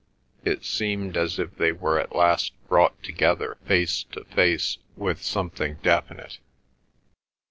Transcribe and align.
It 0.43 0.65
seemed 0.65 1.15
as 1.15 1.37
if 1.37 1.55
they 1.57 1.71
were 1.71 1.99
at 1.99 2.15
last 2.15 2.53
brought 2.67 3.03
together 3.03 3.59
face 3.67 4.01
to 4.13 4.23
face 4.23 4.79
with 4.97 5.21
something 5.21 5.77
definite. 5.83 6.39